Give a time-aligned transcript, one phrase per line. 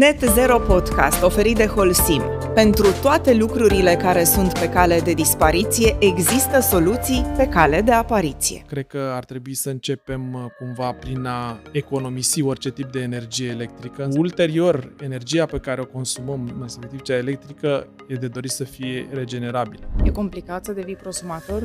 [0.00, 2.22] Net Zero Podcast, oferit de Holsim.
[2.54, 8.62] Pentru toate lucrurile care sunt pe cale de dispariție, există soluții pe cale de apariție.
[8.66, 13.48] Cred că ar trebui să începem uh, cumva prin a economisi orice tip de energie
[13.48, 14.08] electrică.
[14.16, 19.82] Ulterior, energia pe care o consumăm, respectiv cea electrică, e de dorit să fie regenerabilă.
[20.04, 21.62] E complicat să devii prosumator?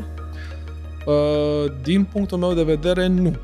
[1.06, 3.36] Uh, din punctul meu de vedere, nu.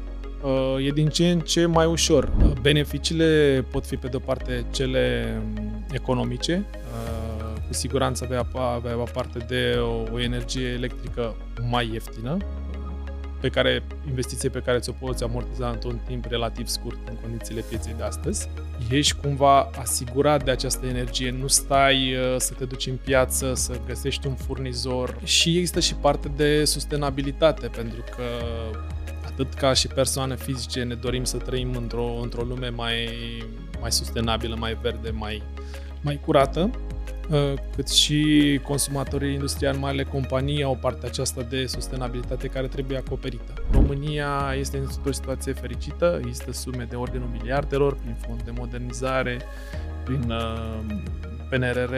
[0.42, 2.32] Uh, e din ce în ce mai ușor.
[2.44, 6.66] Uh, beneficiile pot fi, pe de-o parte, cele um, economice.
[6.72, 11.36] Uh, cu siguranță vei avea parte de o, o energie electrică
[11.70, 12.38] mai ieftină,
[13.40, 17.94] pe care, investiție pe care ți-o poți amortiza într-un timp relativ scurt în condițiile pieței
[17.98, 18.50] de astăzi.
[18.90, 23.74] Ești cumva asigurat de această energie, nu stai uh, să te duci în piață, să
[23.88, 28.24] găsești un furnizor și există și parte de sustenabilitate, pentru că
[29.42, 33.08] atât ca și persoane fizice ne dorim să trăim într-o, într-o lume mai,
[33.80, 35.44] mai sustenabilă, mai verde, mai,
[36.02, 36.70] mai curată,
[37.30, 42.98] uh, cât și consumatorii industriali, mai ale companii, au partea aceasta de sustenabilitate care trebuie
[42.98, 43.54] acoperită.
[43.72, 49.38] România este într-o situație fericită, există sume de ordinul miliardelor prin fond de modernizare,
[50.04, 50.80] prin uh,
[51.50, 51.94] PNRR,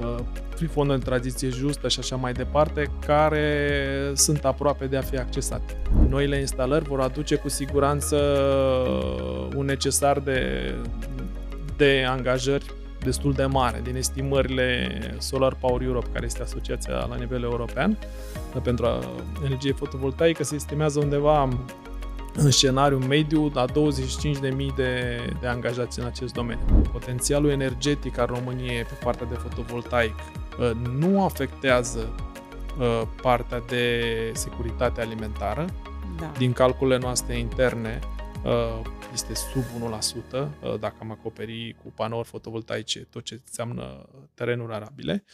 [0.00, 5.16] uh, fonduri de tranziție justă și așa mai departe, care sunt aproape de a fi
[5.16, 5.82] accesate.
[6.08, 8.16] Noile instalări vor aduce cu siguranță
[9.56, 10.74] un necesar de,
[11.76, 17.42] de angajări destul de mare din estimările Solar Power Europe, care este asociația la nivel
[17.42, 17.98] european
[18.62, 18.86] pentru
[19.44, 21.48] energie fotovoltaică, se estimează undeva
[22.34, 23.72] în scenariu mediu la 25.000
[24.76, 26.82] de, de angajați în acest domeniu.
[26.92, 32.14] Potențialul energetic al României pe partea de fotovoltaic uh, nu afectează
[32.78, 35.64] uh, partea de securitate alimentară.
[36.18, 36.32] Da.
[36.38, 37.98] Din calculele noastre interne,
[38.44, 38.80] uh,
[39.12, 39.64] este sub
[40.38, 45.24] 1% dacă am acoperi cu panouri fotovoltaice tot ce înseamnă terenuri arabile.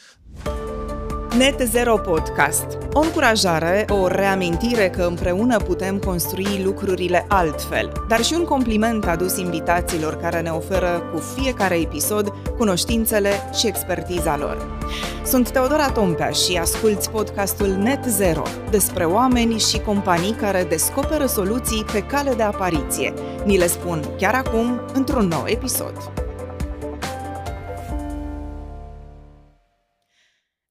[1.39, 2.65] Net Zero Podcast.
[2.93, 9.39] O încurajare, o reamintire că împreună putem construi lucrurile altfel, dar și un compliment adus
[9.39, 14.79] invitațiilor care ne oferă cu fiecare episod cunoștințele și expertiza lor.
[15.25, 21.85] Sunt Teodora Tompea și asculți podcastul Net Zero despre oameni și companii care descoperă soluții
[21.93, 23.13] pe cale de apariție.
[23.45, 26.26] Ni le spun chiar acum într-un nou episod.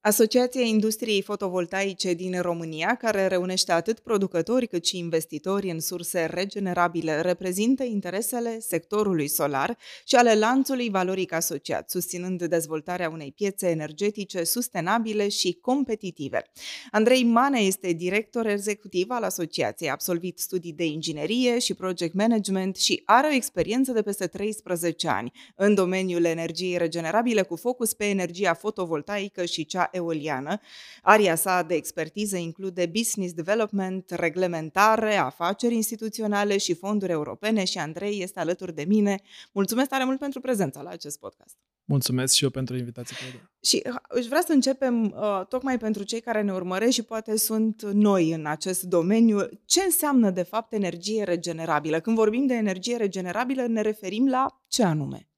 [0.06, 7.20] Asociația Industriei Fotovoltaice din România, care reunește atât producători cât și investitori în surse regenerabile,
[7.20, 15.28] reprezintă interesele sectorului solar și ale lanțului valoric asociat, susținând dezvoltarea unei piețe energetice sustenabile
[15.28, 16.42] și competitive.
[16.90, 22.76] Andrei Mane este director executiv al asociației, a absolvit studii de inginerie și project management
[22.76, 28.04] și are o experiență de peste 13 ani în domeniul energiei regenerabile cu focus pe
[28.04, 30.60] energia fotovoltaică și cea eoliană.
[31.02, 38.22] Aria sa de expertiză include business development, reglementare, afaceri instituționale și fonduri europene și Andrei
[38.22, 39.20] este alături de mine.
[39.52, 41.56] Mulțumesc tare mult pentru prezența la acest podcast.
[41.88, 43.16] Mulțumesc și eu pentru invitație.
[43.62, 47.36] Și uh, își vrea să începem uh, tocmai pentru cei care ne urmăresc și poate
[47.36, 49.48] sunt noi în acest domeniu.
[49.64, 52.00] Ce înseamnă de fapt energie regenerabilă?
[52.00, 55.28] Când vorbim de energie regenerabilă ne referim la ce anume?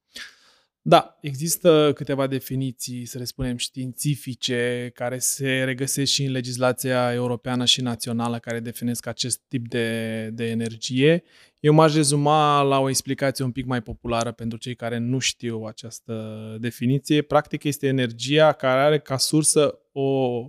[0.88, 7.64] Da, există câteva definiții, să le spunem, științifice, care se regăsesc și în legislația europeană
[7.64, 11.22] și națională, care definesc acest tip de, de energie.
[11.60, 15.62] Eu m-aș rezuma la o explicație un pic mai populară pentru cei care nu știu
[15.62, 17.22] această definiție.
[17.22, 20.40] Practic este energia care are ca sursă o,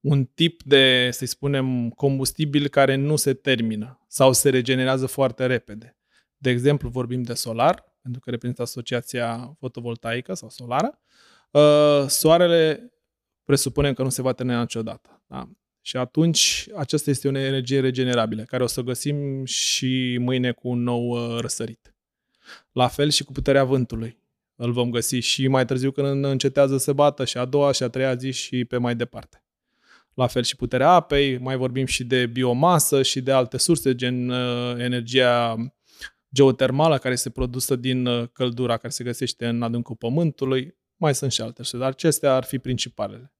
[0.00, 5.96] un tip de, să spunem, combustibil care nu se termină sau se regenerează foarte repede.
[6.36, 11.00] De exemplu, vorbim de solar, pentru că reprezintă asociația fotovoltaică sau solară,
[11.50, 12.92] uh, soarele
[13.44, 15.22] presupunem că nu se va termina niciodată.
[15.26, 15.48] Da?
[15.80, 20.82] Și atunci aceasta este o energie regenerabilă, care o să găsim și mâine cu un
[20.82, 21.94] nou uh, răsărit.
[22.72, 24.20] La fel și cu puterea vântului.
[24.56, 27.88] Îl vom găsi și mai târziu când încetează să bată și a doua și a
[27.88, 29.44] treia zi și pe mai departe.
[30.14, 34.28] La fel și puterea apei, mai vorbim și de biomasă și de alte surse, gen
[34.28, 35.56] uh, energia
[36.34, 40.76] geotermală care este produsă din uh, căldura care se găsește în adâncul pământului.
[40.96, 43.32] Mai sunt și alte, dar acestea ar fi principalele.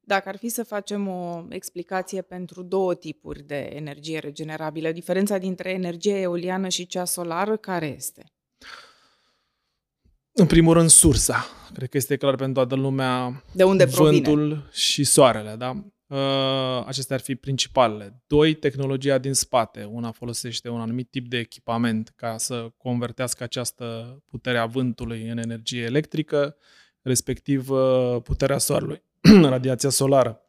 [0.00, 5.70] Dacă ar fi să facem o explicație pentru două tipuri de energie regenerabilă, diferența dintre
[5.70, 8.24] energia eoliană și cea solară, care este?
[10.32, 11.44] În primul rând, sursa.
[11.74, 14.64] Cred că este clar pentru toată lumea de unde vântul provine?
[14.72, 15.54] și soarele.
[15.58, 15.84] Da?
[16.12, 18.22] Uh, acestea ar fi principalele.
[18.26, 19.84] Doi, tehnologia din spate.
[19.84, 25.38] Una folosește un anumit tip de echipament ca să convertească această putere a vântului în
[25.38, 26.56] energie electrică,
[27.02, 29.02] respectiv uh, puterea soarelui,
[29.42, 30.40] radiația solară.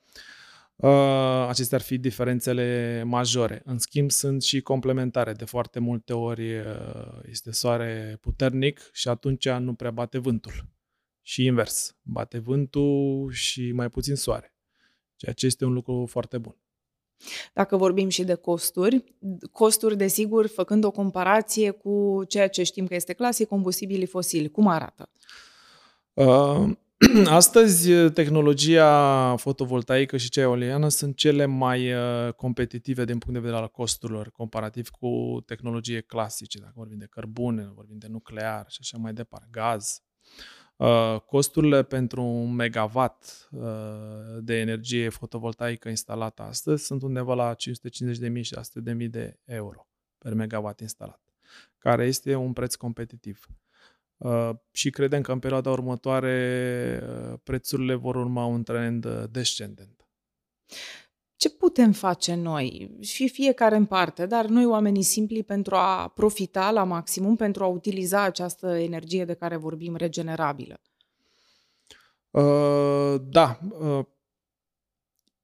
[0.76, 3.62] Uh, acestea ar fi diferențele majore.
[3.66, 5.32] În schimb, sunt și complementare.
[5.32, 6.50] De foarte multe ori
[7.30, 10.54] este soare puternic și atunci nu prea bate vântul.
[11.22, 14.53] Și invers, bate vântul și mai puțin soare
[15.24, 16.56] ceea ce este un lucru foarte bun.
[17.54, 19.04] Dacă vorbim și de costuri,
[19.52, 24.68] costuri, desigur, făcând o comparație cu ceea ce știm că este clasic, combustibilii fosili, cum
[24.68, 25.10] arată?
[26.14, 26.70] Uh,
[27.26, 33.62] astăzi, tehnologia fotovoltaică și cea eoliană sunt cele mai uh, competitive din punct de vedere
[33.62, 38.98] al costurilor, comparativ cu tehnologie clasice, dacă vorbim de cărbune, vorbim de nuclear și așa
[38.98, 40.02] mai departe, gaz.
[40.02, 40.63] Uh,
[41.26, 43.62] costurile pentru un megawatt uh,
[44.40, 49.88] de energie fotovoltaică instalată astăzi sunt undeva la 550.000 și 100.000 de euro
[50.18, 51.22] per megawatt instalat,
[51.78, 53.48] care este un preț competitiv.
[54.18, 57.04] Uh, și credem că în perioada următoare
[57.44, 60.08] prețurile vor urma un trend descendent.
[61.44, 66.72] Ce putem face noi, și fiecare în parte, dar noi oamenii simpli pentru a profita
[66.72, 70.82] la maximum, pentru a utiliza această energie de care vorbim regenerabilă?
[72.30, 74.06] Uh, da, uh,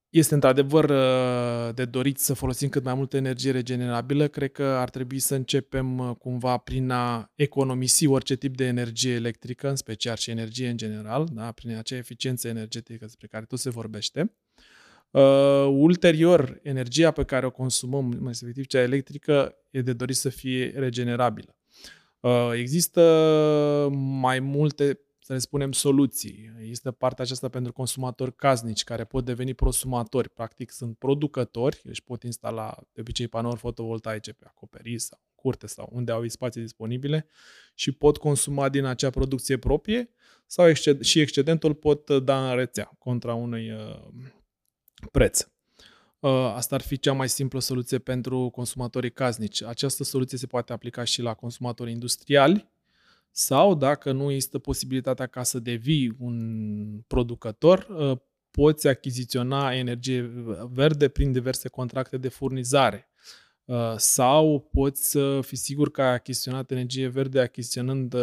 [0.10, 4.28] este într-adevăr uh, de dorit să folosim cât mai multă energie regenerabilă.
[4.28, 9.14] Cred că ar trebui să începem uh, cumva prin a economisi orice tip de energie
[9.14, 11.52] electrică, în special și energie în general, da?
[11.52, 14.34] prin acea eficiență energetică despre care tot se vorbește.
[15.12, 20.30] Uh, ulterior, energia pe care o consumăm, mai respectiv cea electrică, e de dorit să
[20.30, 21.56] fie regenerabilă.
[22.20, 23.02] Uh, există
[24.22, 26.56] mai multe, să le spunem, soluții.
[26.60, 30.30] Există partea aceasta pentru consumatori casnici care pot deveni prosumatori.
[30.30, 35.90] Practic sunt producători, își pot instala de obicei panouri fotovoltaice pe acoperiș sau curte sau
[35.92, 37.28] unde au spații disponibile
[37.74, 40.10] și pot consuma din acea producție proprie
[40.46, 44.08] sau exced- și excedentul pot da în rețea contra unui uh,
[45.12, 45.48] preț.
[46.20, 49.64] Uh, asta ar fi cea mai simplă soluție pentru consumatorii casnici.
[49.64, 52.70] Această soluție se poate aplica și la consumatorii industriali
[53.32, 58.18] sau, dacă nu există posibilitatea ca să devii un producător, uh,
[58.52, 60.32] poți achiziționa energie
[60.72, 63.10] verde prin diverse contracte de furnizare.
[63.66, 68.16] Uh, sau poți să fii sigur că ai achiziționat energie verde achiziționând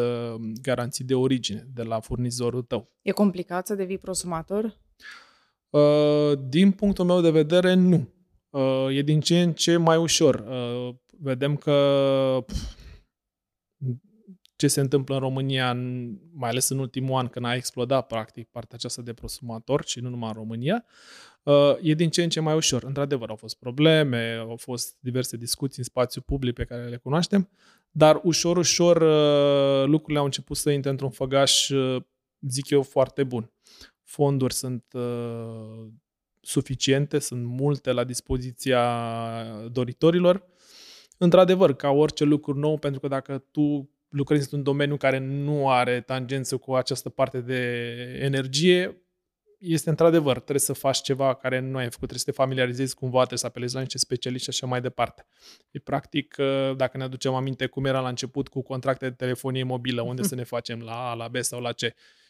[0.62, 2.90] garanții de origine de la furnizorul tău.
[3.02, 4.76] E complicat să devii prosumator?
[5.76, 8.08] Uh, din punctul meu de vedere, nu.
[8.50, 10.34] Uh, e din ce în ce mai ușor.
[10.34, 12.44] Uh, vedem că
[14.56, 15.72] ce se întâmplă în România,
[16.32, 20.08] mai ales în ultimul an, când a explodat practic partea aceasta de prosumator și nu
[20.08, 20.84] numai în România,
[21.80, 22.84] e din ce în ce mai ușor.
[22.84, 27.48] Într-adevăr, au fost probleme, au fost diverse discuții în spațiu public pe care le cunoaștem,
[27.90, 28.98] dar ușor, ușor
[29.88, 31.70] lucrurile au început să intre într-un făgaș,
[32.40, 33.50] zic eu, foarte bun
[34.06, 35.86] fonduri sunt uh,
[36.40, 38.82] suficiente, sunt multe la dispoziția
[39.72, 40.46] doritorilor.
[41.18, 46.00] Într-adevăr, ca orice lucru nou, pentru că dacă tu lucrezi într-un domeniu care nu are
[46.00, 47.60] tangență cu această parte de
[48.20, 49.00] energie,
[49.58, 53.18] este într-adevăr, trebuie să faci ceva care nu ai făcut, trebuie să te familiarizezi cumva,
[53.18, 55.26] trebuie să apelezi la niște specialiști și așa mai departe.
[55.70, 59.62] E practic, uh, dacă ne aducem aminte cum era la început cu contracte de telefonie
[59.62, 61.80] mobilă, unde să ne facem la A, la B sau la C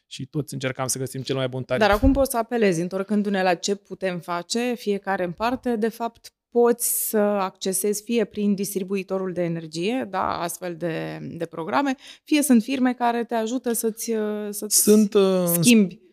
[0.07, 1.87] și toți încercam să găsim cel mai bun tarif.
[1.87, 6.31] Dar acum poți să apelezi, întorcându-ne la ce putem face, fiecare în parte, de fapt
[6.51, 11.95] poți să accesezi fie prin distribuitorul de energie, da, astfel de, de programe,
[12.25, 14.13] fie sunt firme care te ajută să-ți,
[14.51, 16.05] să-ți sunt, uh, schimbi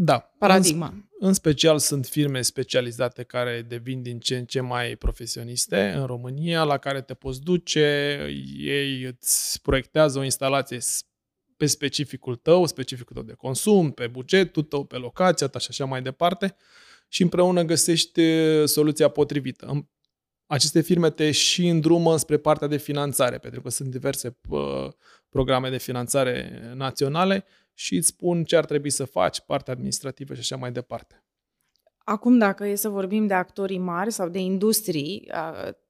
[0.00, 0.86] da, paradigma.
[0.86, 6.06] În, în special sunt firme specializate care devin din ce în ce mai profesioniste în
[6.06, 8.18] România, la care te poți duce,
[8.58, 10.78] ei îți proiectează o instalație
[11.58, 15.84] pe specificul tău, specificul tău de consum, pe bugetul tău, pe locația ta și așa
[15.84, 16.56] mai departe
[17.08, 18.22] și împreună găsești
[18.64, 19.88] soluția potrivită.
[20.46, 24.88] Aceste firme te și îndrumă spre partea de finanțare, pentru că sunt diverse uh,
[25.28, 30.40] programe de finanțare naționale și îți spun ce ar trebui să faci, partea administrativă și
[30.40, 31.24] așa mai departe.
[31.98, 35.30] Acum, dacă e să vorbim de actorii mari sau de industrii,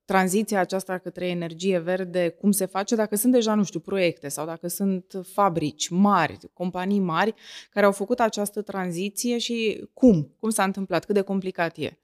[0.09, 4.47] tranziția aceasta către energie verde, cum se face, dacă sunt deja, nu știu, proiecte sau
[4.47, 7.35] dacă sunt fabrici mari, companii mari
[7.71, 10.35] care au făcut această tranziție și cum?
[10.39, 11.05] Cum s-a întâmplat?
[11.05, 11.99] Cât de complicat e?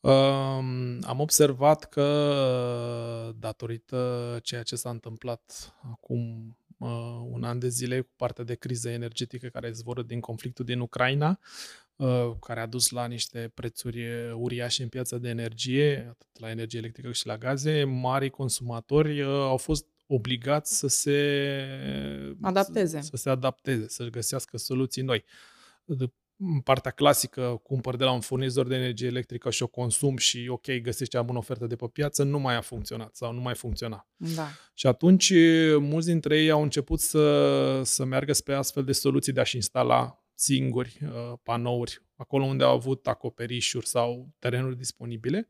[0.00, 6.88] Um, am observat că, datorită ceea ce s-a întâmplat acum uh,
[7.30, 11.38] un an de zile cu partea de criză energetică care zvoră din conflictul din Ucraina,
[12.40, 17.08] care a dus la niște prețuri uriașe în piața de energie, atât la energie electrică
[17.08, 23.30] cât și la gaze, mari consumatori au fost obligați să se adapteze, să, să se
[23.30, 25.24] adapteze, să găsească soluții noi.
[25.84, 26.12] De
[26.64, 30.80] partea clasică, cumpăr de la un furnizor de energie electrică și o consum și ok,
[30.82, 34.08] găsești cea bună ofertă de pe piață, nu mai a funcționat sau nu mai funcționa.
[34.16, 34.48] Da.
[34.74, 35.32] Și atunci
[35.78, 40.23] mulți dintre ei au început să, să meargă spre astfel de soluții de a-și instala
[40.34, 45.48] singuri uh, panouri acolo unde au avut acoperișuri sau terenuri disponibile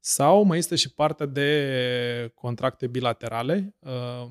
[0.00, 4.30] sau mai este și partea de contracte bilaterale uh,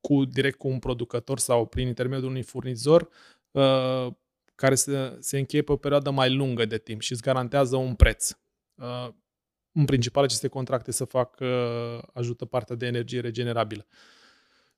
[0.00, 3.08] cu direct cu un producător sau prin intermediul unui furnizor
[3.50, 4.06] uh,
[4.54, 7.94] care se, se încheie pe o perioadă mai lungă de timp și îți garantează un
[7.94, 8.30] preț.
[8.74, 9.08] Uh,
[9.74, 11.40] în principal, aceste contracte să fac,
[12.12, 13.86] ajută partea de energie regenerabilă.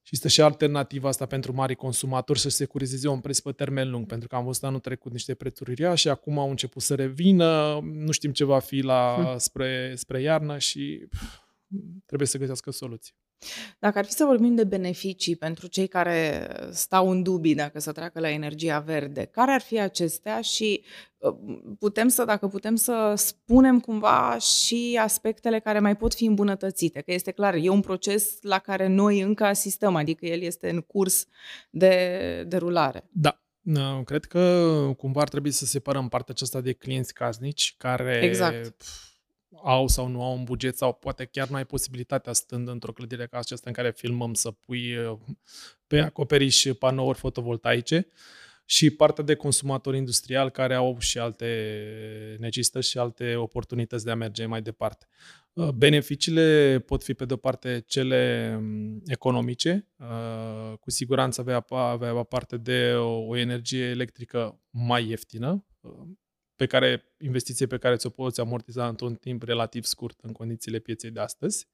[0.06, 4.06] Și este și alternativa asta pentru mari consumatori să securizeze un preț pe termen lung,
[4.06, 8.11] pentru că am văzut anul trecut niște prețuri uriașe, acum au început să revină, nu
[8.11, 9.38] știm ce va fi la, hm.
[9.38, 11.38] spre, spre iarnă și pf,
[12.06, 13.14] trebuie să găsească soluții.
[13.79, 17.93] Dacă ar fi să vorbim de beneficii pentru cei care stau în dubii dacă să
[17.93, 20.85] treacă la energia verde, care ar fi acestea și
[21.19, 21.35] uh,
[21.79, 27.12] putem să, dacă putem să spunem cumva și aspectele care mai pot fi îmbunătățite, că
[27.12, 31.26] este clar, e un proces la care noi încă asistăm, adică el este în curs
[31.71, 33.09] de derulare.
[33.11, 33.38] Da,
[34.05, 38.85] Cred că cumva ar trebui să separăm partea aceasta de clienți casnici care exact
[39.64, 43.26] au sau nu au un buget sau poate chiar nu ai posibilitatea stând într-o clădire
[43.26, 45.18] ca aceasta în care filmăm să pui uh,
[45.87, 48.06] pe acoperiș panouri fotovoltaice.
[48.66, 51.47] Și partea de consumatori industrial care au și alte
[52.38, 55.06] necesități și alte oportunități de a merge mai departe.
[55.52, 62.23] Uh, beneficiile pot fi pe de-o parte cele um, economice, uh, cu siguranță avea, avea
[62.23, 65.64] parte de o, o energie electrică mai ieftină,
[66.56, 71.11] pe care, investiție pe care ți-o poți amortiza într-un timp relativ scurt în condițiile pieței
[71.11, 71.68] de astăzi.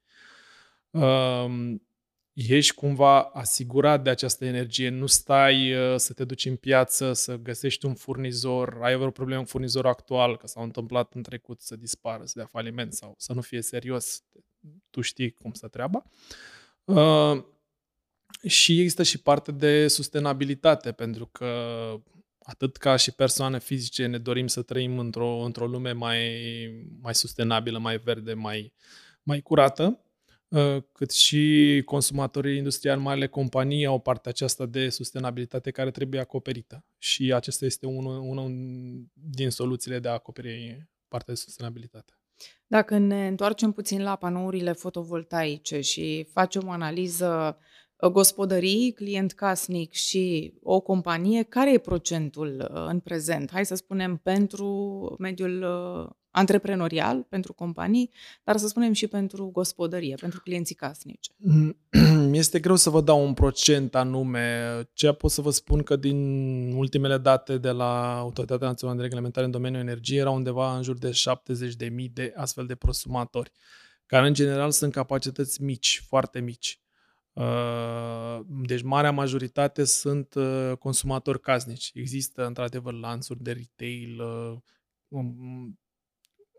[0.90, 1.82] Um,
[2.32, 7.36] ești cumva asigurat de această energie, nu stai uh, să te duci în piață, să
[7.36, 11.76] găsești un furnizor, ai vreo problemă cu furnizorul actual, că s-au întâmplat în trecut să
[11.76, 14.22] dispară, să dea faliment sau să nu fie serios,
[14.90, 16.04] tu știi cum să treaba.
[16.84, 17.44] Uh,
[18.46, 21.50] și există și parte de sustenabilitate, pentru că
[22.42, 26.18] atât ca și persoane fizice ne dorim să trăim într-o, într-o lume mai,
[27.00, 28.72] mai sustenabilă, mai verde, mai,
[29.22, 30.00] mai curată,
[30.48, 36.84] uh, cât și consumatorii industriali, marile companii au partea aceasta de sustenabilitate care trebuie acoperită.
[36.98, 38.50] Și acesta este unul, unul
[39.12, 42.12] din soluțiile de a acoperi partea de sustenabilitate.
[42.66, 47.58] Dacă ne întoarcem puțin la panourile fotovoltaice și facem o analiză
[48.08, 53.50] gospodării, client casnic și o companie, care e procentul uh, în prezent?
[53.50, 54.66] Hai să spunem pentru
[55.18, 58.10] mediul uh, antreprenorial, pentru companii,
[58.44, 61.30] dar să spunem și pentru gospodărie, pentru clienții casnici.
[62.32, 64.60] Este greu să vă dau un procent anume.
[64.92, 66.16] Ce pot să vă spun că din
[66.72, 70.98] ultimele date de la Autoritatea Națională de Reglementare în domeniul energiei era undeva în jur
[70.98, 73.52] de 70.000 de astfel de prosumatori,
[74.06, 76.79] care în general sunt capacități mici, foarte mici.
[77.40, 81.90] Uh, deci marea majoritate sunt uh, consumatori casnici.
[81.94, 84.58] Există într-adevăr lanțuri de retail, uh,
[85.08, 85.78] um,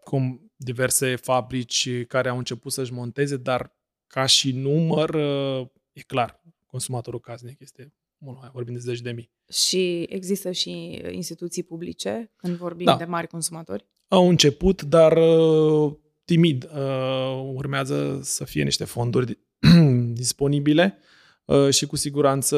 [0.04, 3.76] cum diverse fabrici care au început să-și monteze, dar
[4.08, 5.16] ca și număr,
[5.92, 9.32] e clar, consumatorul casnic este mult mai, vorbim de zeci de mii.
[9.50, 12.98] Și există și instituții publice când vorbim da.
[12.98, 13.86] de mari consumatori?
[14.08, 15.20] Au început, dar
[16.26, 16.70] timid.
[17.54, 19.40] Urmează să fie niște fonduri
[20.22, 20.98] disponibile
[21.46, 22.58] uh, și cu siguranță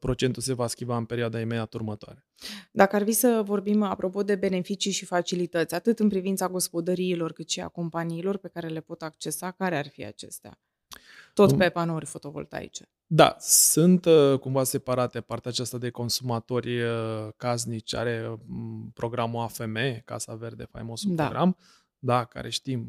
[0.00, 2.26] procentul se va schimba în perioada imediat următoare.
[2.70, 7.48] Dacă ar fi să vorbim apropo de beneficii și facilități, atât în privința gospodăriilor cât
[7.48, 10.60] și a companiilor pe care le pot accesa, care ar fi acestea?
[11.34, 12.88] Tot pe panouri fotovoltaice.
[13.06, 19.78] Da, sunt uh, cumva separate partea aceasta de consumatori uh, casnici, are mm, programul AFM,
[20.04, 21.22] Casa Verde, faimosul da.
[21.22, 21.56] program,
[21.98, 22.86] da, care știm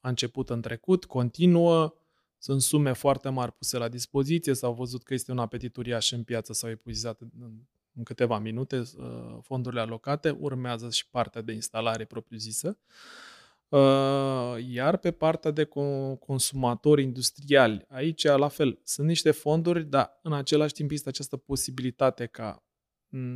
[0.00, 1.94] a început în trecut, continuă,
[2.38, 6.22] sunt sume foarte mari puse la dispoziție, s-au văzut că este un apetit uriaș în
[6.22, 7.30] piață, s-au epuizat în,
[7.94, 12.78] în câteva minute uh, fondurile alocate, urmează și partea de instalare propriu-zisă.
[13.68, 15.68] Uh, iar pe partea de
[16.20, 22.26] consumatori industriali, aici la fel, sunt niște fonduri, dar în același timp este această posibilitate
[22.26, 22.67] ca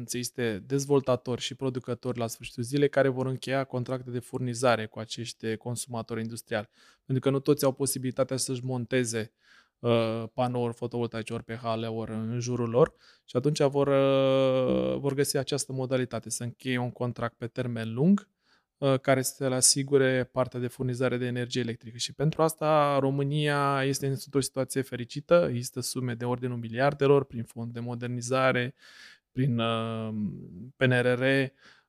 [0.05, 4.99] să existe dezvoltatori și producători la sfârșitul zilei care vor încheia contracte de furnizare cu
[4.99, 6.69] acești consumatori industriali.
[7.05, 9.33] Pentru că nu toți au posibilitatea să-și monteze
[9.79, 15.15] uh, panouri fotovoltaice ori pe hale, ori în jurul lor și atunci vor, uh, vor
[15.15, 18.29] găsi această modalitate, să încheie un contract pe termen lung
[18.79, 21.97] uh, care să le asigure partea de furnizare de energie electrică.
[21.97, 27.73] Și pentru asta România este într-o situație fericită, există sume de ordinul miliardelor prin fond
[27.73, 28.75] de modernizare,
[29.33, 30.15] prin uh,
[30.77, 31.23] PNRR,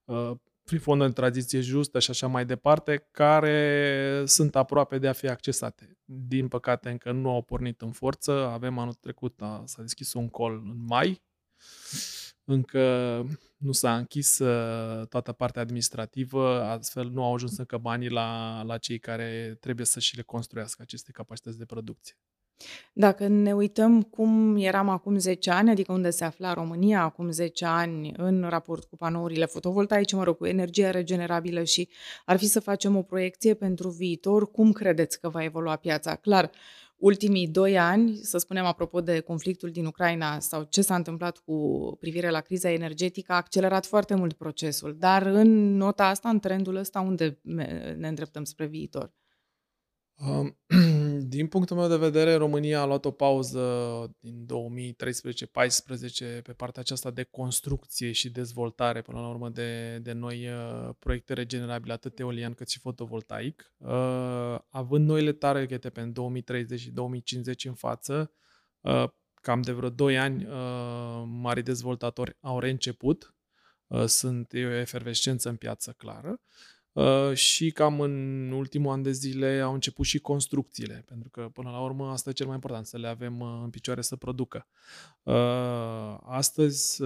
[0.04, 0.32] uh,
[0.64, 5.28] prin fondul de tranziție justă și așa mai departe, care sunt aproape de a fi
[5.28, 5.98] accesate.
[6.06, 10.30] Din păcate încă nu au pornit în forță, avem anul trecut, a, s-a deschis un
[10.30, 11.24] col în mai,
[12.44, 12.82] încă
[13.58, 18.78] nu s-a închis uh, toată partea administrativă, astfel nu au ajuns încă banii la, la
[18.78, 22.16] cei care trebuie să și le construiască aceste capacități de producție.
[22.94, 27.66] Dacă ne uităm cum eram acum 10 ani, adică unde se afla România acum 10
[27.66, 31.90] ani în raport cu panourile fotovoltaice, mă rog, cu energia regenerabilă și
[32.26, 36.16] ar fi să facem o proiecție pentru viitor, cum credeți că va evolua piața?
[36.16, 36.52] Clar,
[36.98, 41.88] ultimii doi ani, să spunem apropo de conflictul din Ucraina sau ce s-a întâmplat cu
[42.00, 44.96] privire la criza energetică, a accelerat foarte mult procesul.
[45.00, 47.40] Dar în nota asta, în trendul ăsta, unde
[47.98, 49.14] ne îndreptăm spre viitor?
[51.34, 53.62] Din punctul meu de vedere, România a luat o pauză
[54.20, 54.46] din
[56.40, 60.90] 2013-14 pe partea aceasta de construcție și dezvoltare, până la urmă, de, de noi uh,
[61.00, 63.74] proiecte regenerabile, atât eolian cât și fotovoltaic.
[63.78, 68.32] Uh, având noile targete pe 2030 și 2050 în față,
[68.82, 69.06] uh,
[69.42, 70.48] cam de vreo 2 ani,
[71.26, 73.36] mari dezvoltatori au reînceput.
[74.06, 76.42] Sunt e o efervescență în piață clară.
[76.94, 81.70] Uh, și cam în ultimul an de zile au început și construcțiile, pentru că până
[81.70, 84.68] la urmă asta e cel mai important, să le avem uh, în picioare să producă.
[85.24, 87.04] Uh, astăzi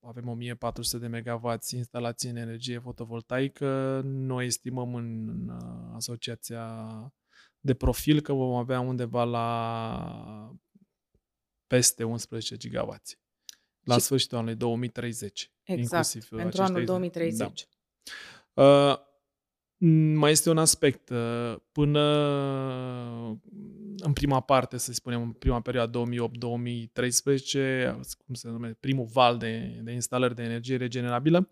[0.00, 5.48] avem 1400 de MW instalații în energie fotovoltaică, noi estimăm în
[5.94, 6.86] asociația
[7.60, 10.56] de profil că vom avea undeva la
[11.66, 12.96] peste 11 GW
[13.80, 14.00] la și...
[14.00, 15.52] sfârșitul anului 2030.
[15.62, 17.68] Exact, pentru anul 2030.
[18.54, 18.62] Da.
[18.62, 19.06] Uh,
[20.14, 21.08] mai este un aspect.
[21.08, 22.00] Uh, până
[23.98, 26.02] în prima parte, să spunem, în prima perioadă 2008-2013,
[28.24, 31.50] cum se numește, primul val de, de instalări de energie regenerabilă,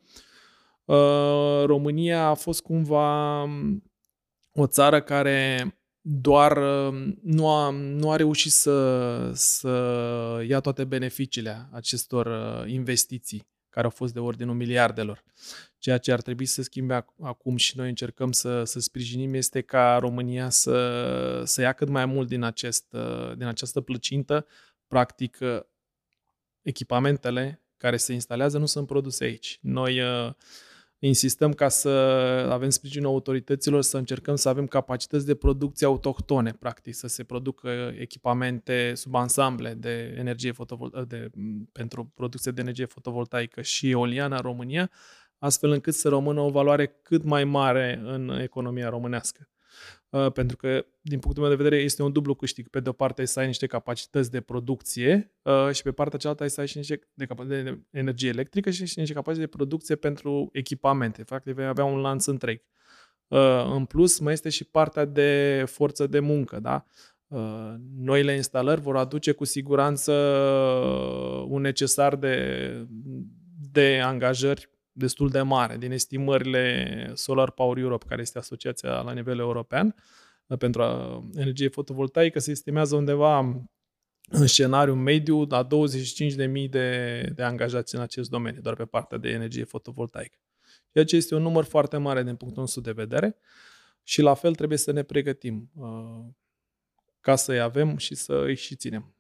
[0.85, 3.83] uh, România a fost cumva um,
[4.53, 11.69] o țară care doar um, nu a, nu a reușit să, să ia toate beneficiile
[11.73, 15.25] acestor uh, investiții care au fost de ordinul miliardelor.
[15.79, 19.99] Ceea ce ar trebui să schimbe acum și noi încercăm să, să sprijinim este ca
[19.99, 22.97] România să, să ia cât mai mult din, acest,
[23.37, 24.47] din această plăcintă.
[24.87, 25.39] Practic,
[26.63, 29.59] echipamentele care se instalează nu sunt produse aici.
[29.63, 30.33] Noi uh,
[31.07, 31.89] insistăm ca să
[32.51, 37.93] avem sprijinul autorităților, să încercăm să avem capacități de producție autohtone, practic, să se producă
[37.99, 41.31] echipamente sub ansamble de energie fotovol- de,
[41.73, 44.91] pentru producție de energie fotovoltaică și eoliană în România,
[45.39, 49.49] astfel încât să rămână o valoare cât mai mare în economia românească.
[50.17, 52.69] Uh, pentru că, din punctul meu de vedere, este un dublu câștig.
[52.69, 56.47] Pe de o parte, să ai niște capacități de producție uh, și pe partea cealaltă
[56.47, 61.25] să ai și niște de, de energie electrică și niște capacități de producție pentru echipamente.
[61.25, 62.63] Practic, vei avea un lanț întreg.
[63.29, 66.87] Uh, în plus, mai este și partea de forță de muncă, da?
[67.97, 70.13] Noile instalări vor aduce cu siguranță
[71.49, 72.87] un necesar de,
[73.71, 79.39] de angajări destul de mare din estimările Solar Power Europe, care este asociația la nivel
[79.39, 79.95] european
[80.47, 80.83] uh, pentru
[81.35, 83.39] energie fotovoltaică, se estimează undeva
[84.29, 89.29] în scenariu mediu la 25.000 de, de angajați în acest domeniu, doar pe partea de
[89.29, 90.39] energie fotovoltaică.
[90.93, 93.37] Ceea ce este un număr foarte mare din punctul nostru de vedere
[94.03, 96.25] și la fel trebuie să ne pregătim uh,
[97.21, 99.16] ca să-i avem și să îi și ținem.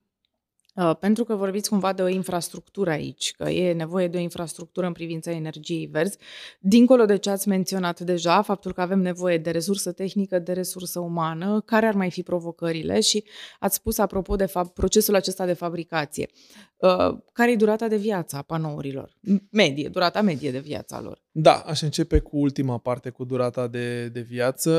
[0.76, 4.86] Uh, pentru că vorbiți cumva de o infrastructură aici, că e nevoie de o infrastructură
[4.86, 6.18] în privința energiei verzi,
[6.60, 11.00] dincolo de ce ați menționat deja, faptul că avem nevoie de resursă tehnică, de resursă
[11.00, 13.24] umană, care ar mai fi provocările și
[13.58, 16.28] ați spus apropo de fapt, procesul acesta de fabricație.
[16.76, 19.16] Uh, care e durata de viață a panourilor?
[19.50, 21.25] Medie, durata medie de viața lor.
[21.38, 24.72] Da, aș începe cu ultima parte, cu durata de, de viață.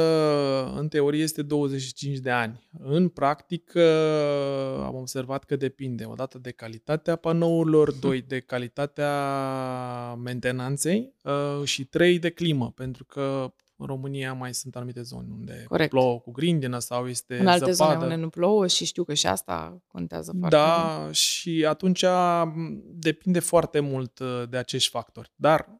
[0.75, 2.69] În teorie este 25 de ani.
[2.79, 3.81] În practică
[4.83, 7.99] am observat că depinde odată de calitatea panourilor, hm.
[7.99, 9.11] doi de calitatea
[10.13, 15.63] mentenanței uh, și trei de climă, pentru că în România mai sunt anumite zone unde
[15.67, 15.89] Corect.
[15.89, 17.93] plouă cu grindină sau este În alte zăpadă.
[17.93, 21.15] zone unde nu plouă și știu că și asta contează foarte da, mult.
[21.15, 22.05] și atunci
[22.83, 25.31] depinde foarte mult uh, de acești factori.
[25.35, 25.75] Dar, uh,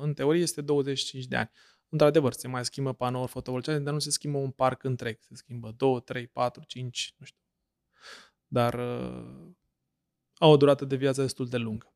[0.00, 1.50] în teorie, este 25 de ani.
[1.88, 5.18] Într-adevăr, se mai schimbă panouri fotovoltaice, dar nu se schimbă un parc întreg.
[5.20, 7.40] Se schimbă 2, 3, 4, 5, nu știu,
[8.46, 8.74] dar
[10.34, 11.94] au o durată de viață destul de lungă.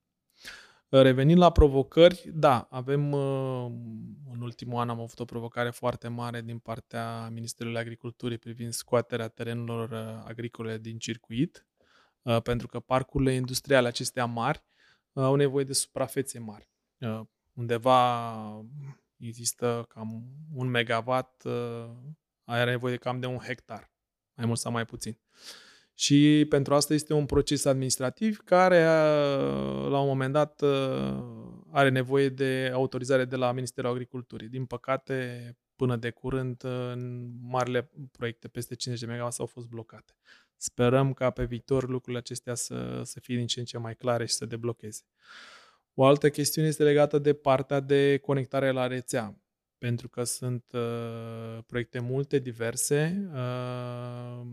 [0.88, 3.14] Revenind la provocări, da, avem
[4.32, 9.28] în ultimul an am avut o provocare foarte mare din partea Ministerului Agriculturii privind scoaterea
[9.28, 9.92] terenurilor
[10.26, 11.66] agricole din circuit,
[12.42, 14.64] pentru că parcurile industriale acestea mari
[15.12, 16.68] au nevoie de suprafețe mari.
[17.56, 18.64] Undeva
[19.16, 21.42] există cam un megawatt,
[22.44, 23.92] are nevoie de cam de un hectar,
[24.34, 25.18] mai mult sau mai puțin.
[25.94, 28.84] Și pentru asta este un proces administrativ care,
[29.88, 30.62] la un moment dat,
[31.70, 34.48] are nevoie de autorizare de la Ministerul Agriculturii.
[34.48, 40.16] Din păcate, până de curând, în marile proiecte peste 50 de MW au fost blocate.
[40.56, 44.26] Sperăm ca pe viitor lucrurile acestea să, să fie din ce în ce mai clare
[44.26, 45.02] și să deblocheze.
[45.98, 49.42] O altă chestiune este legată de partea de conectare la rețea,
[49.78, 53.28] pentru că sunt uh, proiecte multe, diverse.
[53.32, 54.46] Uh,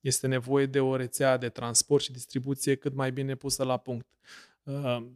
[0.00, 4.06] este nevoie de o rețea de transport și distribuție cât mai bine pusă la punct.
[4.62, 5.06] Uh,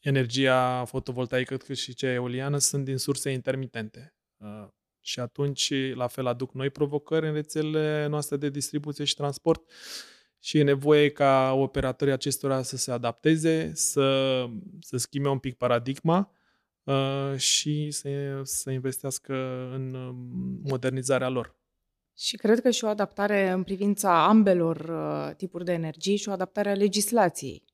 [0.00, 4.14] energia fotovoltaică cât și cea eoliană sunt din surse intermitente.
[4.36, 4.68] Uh,
[5.00, 9.70] și atunci, la fel, aduc noi provocări în rețelele noastre de distribuție și transport
[10.44, 14.46] și e nevoie ca operatorii acestora să se adapteze, să,
[14.80, 16.30] să schimbe un pic paradigma
[16.84, 18.08] uh, și să,
[18.42, 19.34] să investească
[19.74, 20.16] în um,
[20.64, 21.56] modernizarea lor.
[22.16, 26.32] Și cred că și o adaptare în privința ambelor uh, tipuri de energie și o
[26.32, 27.64] adaptare a legislației.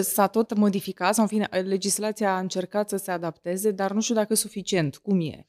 [0.00, 4.14] S-a tot modificat, sau în fine, legislația a încercat să se adapteze, dar nu știu
[4.14, 4.96] dacă suficient.
[4.96, 5.46] Cum e?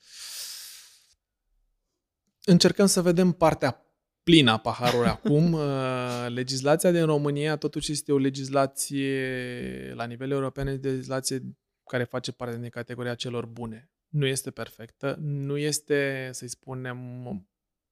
[2.44, 3.86] Încercăm să vedem partea
[4.24, 5.54] plină a paharului acum.
[5.62, 11.42] Uh, legislația din România totuși este o legislație la nivel european, este o legislație
[11.90, 13.92] care face parte din categoria celor bune.
[14.08, 16.98] Nu este perfectă, nu este, să-i spunem,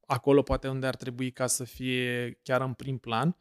[0.06, 3.38] acolo poate unde ar trebui ca să fie chiar în prim plan.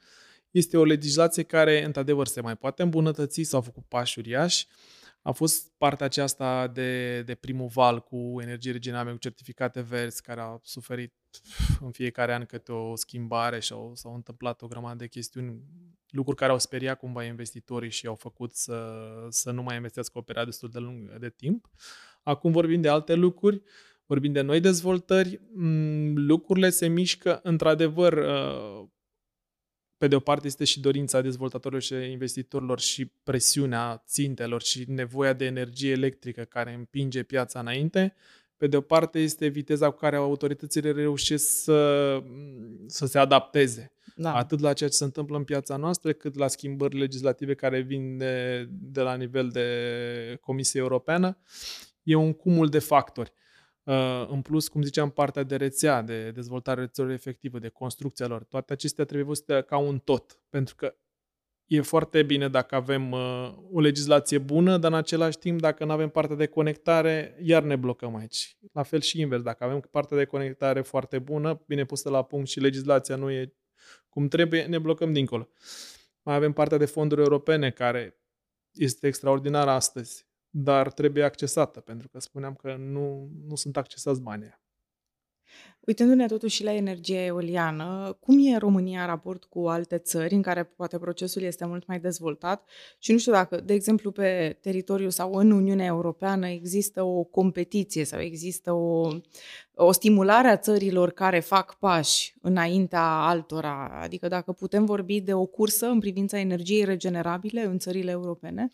[0.51, 4.66] Este o legislație care, într-adevăr, se mai poate îmbunătăți, s-au făcut pași uriași.
[5.22, 10.40] A fost partea aceasta de, de primul val cu energie regenerabile, cu certificate verzi, care
[10.40, 11.14] a suferit
[11.81, 15.62] în fiecare an câte o schimbare și au, s-au întâmplat o grămadă de chestiuni,
[16.09, 20.22] lucruri care au speriat cumva investitorii și au făcut să, să nu mai investească o
[20.22, 21.70] perioadă destul de lungă de timp.
[22.22, 23.62] Acum vorbim de alte lucruri
[24.09, 28.88] vorbim de noi dezvoltări, mm, lucrurile se mișcă într-adevăr uh,
[29.99, 35.33] pe de o parte este și dorința dezvoltatorilor și investitorilor și presiunea țintelor și nevoia
[35.33, 38.15] de energie electrică care împinge piața înainte.
[38.57, 42.23] Pe de o parte este viteza cu care autoritățile reușesc să,
[42.87, 43.93] să se adapteze.
[44.17, 44.35] Da.
[44.35, 48.17] Atât la ceea ce se întâmplă în piața noastră, cât la schimbări legislative care vin
[48.17, 51.39] de, de la nivel de Comisie Europeană.
[52.03, 53.33] E un cumul de factori.
[53.88, 58.44] Uh, în plus, cum ziceam, partea de rețea, de dezvoltare rețelor efectivă, de construcția lor,
[58.44, 60.40] toate acestea trebuie văzute ca un tot.
[60.48, 60.94] Pentru că
[61.66, 65.92] e foarte bine dacă avem uh, o legislație bună, dar în același timp, dacă nu
[65.92, 68.57] avem partea de conectare, iar ne blocăm aici.
[68.72, 72.48] La fel și invers, dacă avem partea de conectare foarte bună, bine pusă la punct
[72.48, 73.55] și legislația nu e
[74.09, 75.48] cum trebuie, ne blocăm dincolo.
[76.22, 78.20] Mai avem partea de fonduri europene, care
[78.72, 84.57] este extraordinară astăzi dar trebuie accesată, pentru că spuneam că nu, nu sunt accesați banii.
[85.81, 90.65] Uitându-ne totuși la energia eoliană, cum e România în raport cu alte țări în care
[90.65, 95.33] poate procesul este mult mai dezvoltat și nu știu dacă, de exemplu, pe teritoriul sau
[95.33, 99.09] în Uniunea Europeană există o competiție sau există o,
[99.75, 105.47] o stimulare a țărilor care fac pași înaintea altora, adică dacă putem vorbi de o
[105.47, 108.71] cursă în privința energiei regenerabile în țările europene?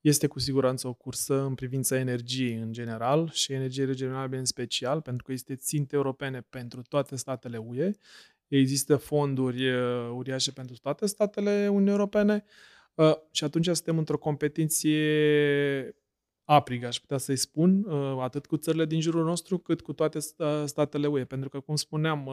[0.00, 5.00] Este cu siguranță o cursă în privința energiei în general și energiei regenerabile în special,
[5.00, 7.90] pentru că este ținte europene pentru toate statele UE.
[8.48, 12.44] Există fonduri uh, uriașe pentru toate statele Uniunii Europene
[12.94, 15.96] uh, și atunci suntem într-o competiție
[16.44, 20.18] aprigă, aș putea să-i spun, uh, atât cu țările din jurul nostru, cât cu toate
[20.64, 21.24] statele UE.
[21.24, 22.30] Pentru că, cum spuneam,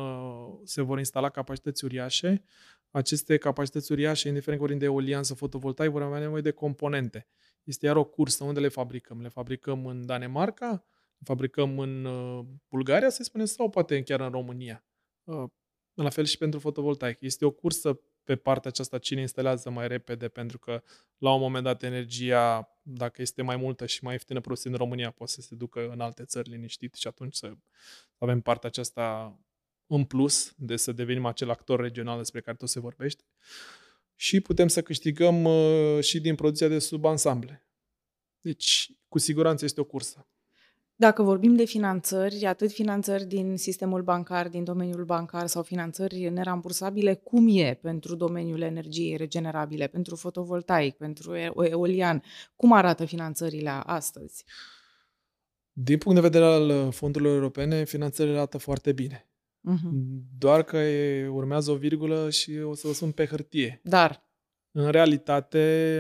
[0.64, 2.44] se vor instala capacități uriașe.
[2.92, 7.28] Aceste capacități uriașe, indiferent că vorbim de eolian sau fotovoltaic, vor avea nevoie de componente.
[7.66, 8.44] Este iar o cursă.
[8.44, 9.22] Unde le fabricăm?
[9.22, 10.70] Le fabricăm în Danemarca?
[11.18, 14.86] Le fabricăm în uh, Bulgaria, să spunem, sau poate chiar în România?
[15.24, 15.50] Uh,
[15.94, 17.18] la fel și pentru fotovoltaic.
[17.22, 20.84] Este o cursă pe partea aceasta cine instalează mai repede, pentru că
[21.18, 25.12] la un moment dat energia, dacă este mai multă și mai ieftină produsă în România,
[25.12, 27.54] poate să se ducă în alte țări liniștit și atunci să
[28.18, 29.40] avem partea aceasta
[29.88, 33.24] în plus de să devenim acel actor regional despre care tot se vorbește.
[33.28, 33.85] Uh,
[34.16, 37.68] și putem să câștigăm uh, și din producția de subansamble.
[38.42, 40.28] Deci, cu siguranță este o cursă.
[40.98, 47.14] Dacă vorbim de finanțări, atât finanțări din sistemul bancar, din domeniul bancar sau finanțări nerambursabile,
[47.14, 52.24] cum e pentru domeniul energiei regenerabile, pentru fotovoltaic, pentru eolian?
[52.56, 54.46] Cum arată finanțările astăzi?
[55.72, 59.30] Din punct de vedere al fondurilor europene, finanțările arată foarte bine.
[59.74, 59.90] Uh-huh.
[60.38, 63.80] Doar că e, urmează o virgulă și o să vă spun pe hârtie.
[63.84, 64.24] Dar?
[64.72, 66.00] În realitate,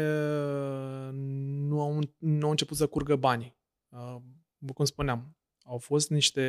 [1.67, 3.55] nu au, nu au început să curgă banii
[4.73, 6.43] cum spuneam, au fost niște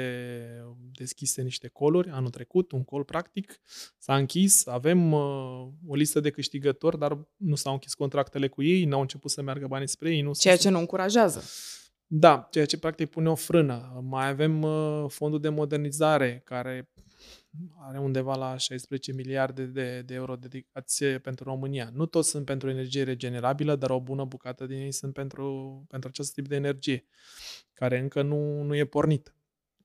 [0.92, 3.60] deschise niște coluri anul trecut, un col practic,
[3.98, 8.84] s-a închis, avem uh, o listă de câștigători, dar nu s-au închis contractele cu ei,
[8.84, 10.20] n-au început să meargă banii spre ei.
[10.20, 11.42] Nu ceea ce nu încurajează.
[12.06, 14.00] Da, ceea ce practic pune o frână.
[14.04, 16.90] Mai avem uh, fondul de modernizare, care
[17.78, 21.90] are undeva la 16 miliarde de, de euro dedicați pentru România.
[21.92, 26.08] Nu toți sunt pentru energie regenerabilă, dar o bună bucată din ei sunt pentru, pentru
[26.08, 27.06] acest tip de energie,
[27.72, 29.34] care încă nu, nu e pornit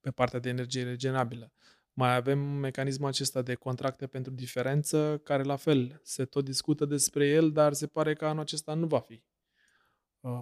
[0.02, 1.52] pe partea de energie regenerabilă.
[1.94, 7.28] Mai avem mecanismul acesta de contracte pentru diferență, care la fel se tot discută despre
[7.28, 9.24] el, dar se pare că anul acesta nu va fi.
[10.20, 10.40] Uh,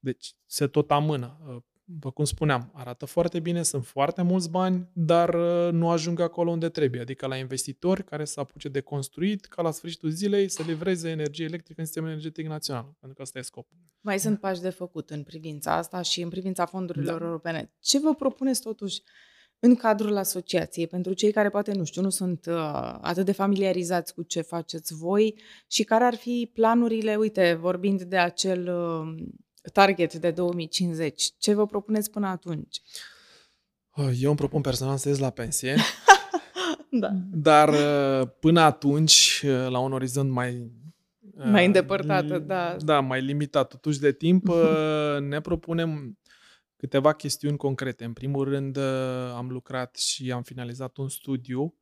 [0.00, 1.64] deci se tot amână.
[1.90, 6.20] Uh, după cum spuneam, arată foarte bine, sunt foarte mulți bani, dar uh, nu ajung
[6.20, 10.48] acolo unde trebuie, adică la investitori care să apuce de construit ca la sfârșitul zilei
[10.48, 13.76] să livreze energie electrică în sistemul energetic național, pentru că asta e scopul.
[14.00, 17.24] Mai sunt pași de făcut în privința asta și în privința fondurilor da.
[17.24, 17.72] europene.
[17.80, 19.02] Ce vă propuneți totuși
[19.62, 22.54] în cadrul asociației, pentru cei care poate, nu știu, nu sunt uh,
[23.00, 28.16] atât de familiarizați cu ce faceți voi și care ar fi planurile, uite, vorbind de
[28.16, 29.24] acel uh,
[29.72, 31.30] target de 2050.
[31.38, 32.82] Ce vă propuneți până atunci?
[33.96, 35.76] Eu îmi propun personal să ies la pensie.
[36.90, 37.10] da.
[37.32, 40.70] Dar uh, până atunci, uh, la un orizont mai...
[41.34, 42.76] Uh, mai îndepărtată, da.
[42.78, 44.46] Da, mai limitat totuși de timp,
[45.28, 46.18] ne propunem
[46.76, 48.04] câteva chestiuni concrete.
[48.04, 48.78] În primul rând,
[49.36, 51.74] am lucrat și am finalizat un studiu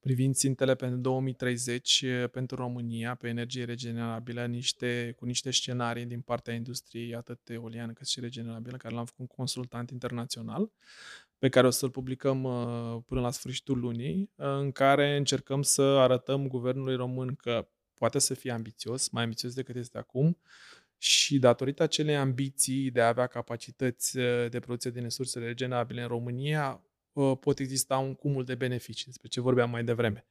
[0.00, 6.54] privind țintele pentru 2030 pentru România pe energie regenerabilă niște, cu niște scenarii din partea
[6.54, 10.70] industriei atât eoliană cât și regenerabilă, care l-am făcut un consultant internațional
[11.38, 12.42] pe care o să-l publicăm
[13.06, 18.50] până la sfârșitul lunii, în care încercăm să arătăm guvernului român că poate să fie
[18.50, 20.38] ambițios, mai ambițios decât este acum,
[20.98, 24.16] și datorită acelei ambiții de a avea capacități
[24.48, 26.84] de producție din resurse regenerabile în România,
[27.40, 30.24] pot exista un cumul de beneficii, despre ce vorbeam mai devreme.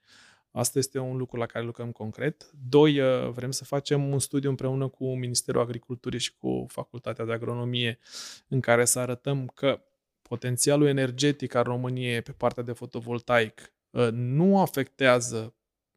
[0.51, 2.51] Asta este un lucru la care lucrăm concret.
[2.69, 7.31] Doi, uh, vrem să facem un studiu împreună cu Ministerul Agriculturii și cu Facultatea de
[7.31, 7.99] Agronomie
[8.47, 9.81] în care să arătăm că
[10.21, 15.53] potențialul energetic al României pe partea de fotovoltaic uh, nu afectează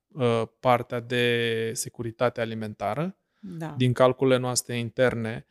[0.08, 3.16] uh, partea de securitate alimentară.
[3.38, 3.74] Da.
[3.76, 5.46] Din calculele noastre interne,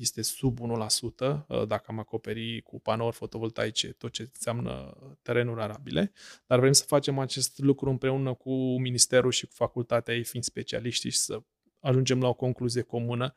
[0.00, 6.12] este sub 1% uh, dacă am acoperi cu panouri fotovoltaice tot ce înseamnă terenuri arabile,
[6.46, 11.08] dar vrem să facem acest lucru împreună cu Ministerul și cu facultatea ei fiind specialiști
[11.08, 11.42] și să
[11.80, 13.34] ajungem la o concluzie comună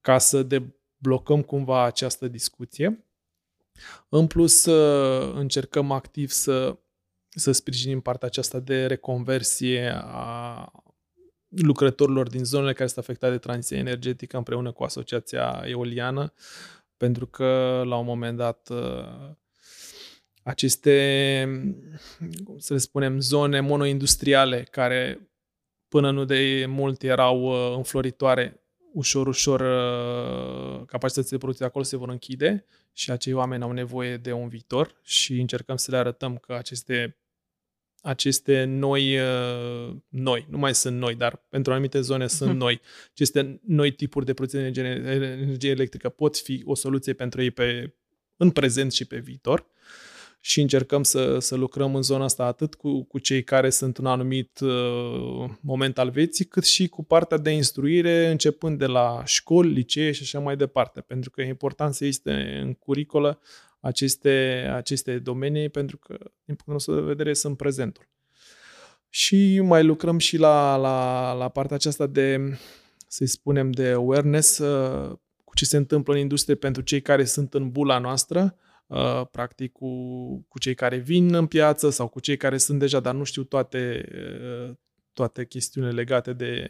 [0.00, 3.04] ca să deblocăm cumva această discuție.
[4.08, 4.64] În plus,
[5.34, 6.78] încercăm activ să,
[7.28, 10.72] să sprijinim partea aceasta de reconversie a
[11.56, 16.32] lucrătorilor din zonele care sunt afectate de tranziție energetică împreună cu Asociația Eoliană,
[16.96, 19.30] pentru că la un moment dat uh,
[20.42, 21.46] aceste,
[22.44, 25.28] cum să le spunem, zone monoindustriale care
[25.88, 28.60] până nu de mult erau uh, înfloritoare,
[28.92, 34.16] ușor, ușor uh, capacitățile de producție acolo se vor închide și acei oameni au nevoie
[34.16, 37.16] de un viitor și încercăm să le arătăm că aceste
[38.04, 42.58] aceste noi, uh, noi, nu mai sunt noi, dar pentru anumite zone sunt mhm.
[42.58, 47.42] noi, aceste noi tipuri de producție de energie, energie electrică pot fi o soluție pentru
[47.42, 47.94] ei pe,
[48.36, 49.66] în prezent și pe viitor.
[50.40, 54.06] Și încercăm să, să lucrăm în zona asta atât cu, cu cei care sunt în
[54.06, 59.72] anumit uh, moment al vieții, cât și cu partea de instruire, începând de la școli,
[59.72, 63.40] licee și așa mai departe, pentru că e important să existe în curicolă
[63.84, 68.08] aceste, aceste domenii, pentru că, din punctul nostru de vedere, sunt prezentul.
[69.08, 72.58] Și mai lucrăm și la, la, la partea aceasta de,
[73.08, 77.54] să-i spunem, de awareness uh, cu ce se întâmplă în industrie pentru cei care sunt
[77.54, 79.88] în bula noastră, uh, practic cu,
[80.48, 83.44] cu cei care vin în piață sau cu cei care sunt deja, dar nu știu
[83.44, 84.08] toate,
[84.68, 84.76] uh,
[85.12, 86.66] toate chestiunile legate de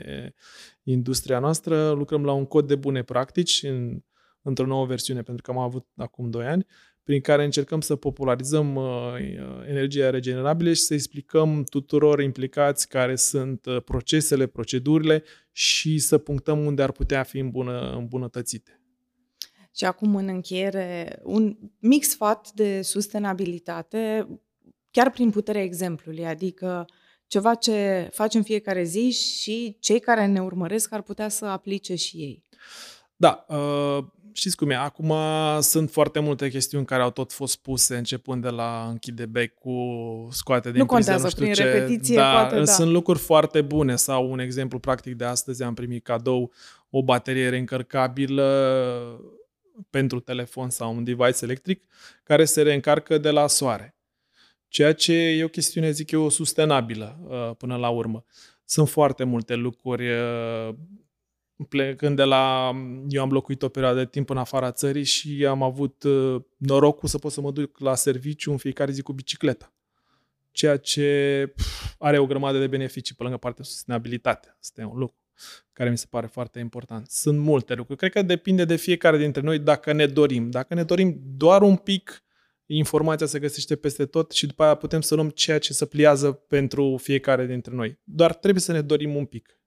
[0.83, 1.91] industria noastră.
[1.91, 4.03] Lucrăm la un cod de bune practici în,
[4.43, 6.67] într-o nouă versiune, pentru că am avut acum 2 ani,
[7.05, 13.17] prin care încercăm să popularizăm uh, uh, energia regenerabilă și să explicăm tuturor implicați care
[13.17, 18.79] sunt uh, procesele, procedurile și să punctăm unde ar putea fi îmbună, îmbunătățite.
[19.77, 24.29] Și acum, în încheiere, un mic sfat de sustenabilitate,
[24.91, 26.87] chiar prin puterea exemplului, adică
[27.27, 32.17] ceva ce facem fiecare zi și cei care ne urmăresc ar putea să aplice și
[32.17, 32.43] ei.
[33.17, 35.13] Da, uh, știți cum e, acum
[35.61, 39.79] sunt foarte multe chestiuni care au tot fost puse începând de la închide bec cu
[40.31, 41.73] scoate din Nu contează, priză, nu prin ce.
[41.73, 42.65] repetiție da, poate, da.
[42.65, 46.53] Sunt lucruri foarte bune sau un exemplu practic de astăzi am primit cadou
[46.91, 48.45] o baterie reîncărcabilă
[49.91, 51.85] pentru telefon sau un device electric
[52.23, 53.97] care se reîncarcă de la soare.
[54.69, 58.25] Ceea ce e o chestiune, zic eu, sustenabilă uh, până la urmă.
[58.65, 60.75] Sunt foarte multe lucruri uh,
[61.69, 62.73] plecând de la...
[63.09, 67.09] Eu am locuit o perioadă de timp în afara țării și am avut uh, norocul
[67.09, 69.73] să pot să mă duc la serviciu în fiecare zi cu bicicleta.
[70.51, 74.57] Ceea ce pf, are o grămadă de beneficii pe lângă partea de sustenabilitate.
[74.61, 75.17] Asta e un lucru
[75.73, 77.07] care mi se pare foarte important.
[77.11, 77.99] Sunt multe lucruri.
[77.99, 80.51] Cred că depinde de fiecare dintre noi dacă ne dorim.
[80.51, 82.25] Dacă ne dorim doar un pic,
[82.67, 86.33] informația se găsește peste tot și după aia putem să luăm ceea ce se pliază
[86.33, 87.99] pentru fiecare dintre noi.
[88.05, 89.59] Doar trebuie să ne dorim un pic.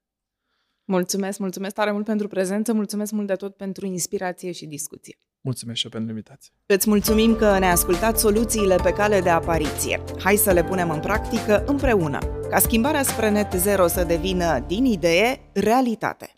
[0.90, 5.20] Mulțumesc, mulțumesc tare mult pentru prezență, mulțumesc mult de tot pentru inspirație și discuție.
[5.42, 6.54] Mulțumesc și eu pentru invitație.
[6.66, 10.04] Îți mulțumim că ne-ai ascultat soluțiile pe cale de apariție.
[10.20, 12.20] Hai să le punem în practică împreună,
[12.50, 16.37] ca schimbarea spre net zero să devină din idee realitate.